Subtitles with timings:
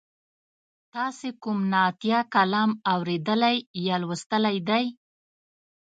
[0.93, 3.57] تاسې کوم نعتیه کلام اوریدلی
[3.87, 4.85] یا لوستلی دی؟